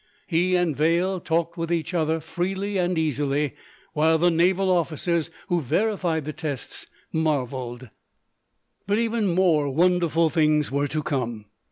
He 0.25 0.55
and 0.55 0.75
Vail 0.75 1.19
talked 1.19 1.57
with 1.57 1.71
each 1.71 1.93
other 1.93 2.19
freely 2.19 2.75
and 2.79 2.97
easily, 2.97 3.53
while 3.93 4.17
the 4.17 4.31
naval 4.31 4.71
officers 4.71 5.29
who 5.47 5.61
verified 5.61 6.25
the 6.25 6.33
tests 6.33 6.87
marveled. 7.13 7.91
But 8.87 8.97
even 8.97 9.27
more 9.27 9.69
wonderful 9.69 10.31
things 10.31 10.71
were 10.71 10.87
to 10.87 11.03
come. 11.03 11.45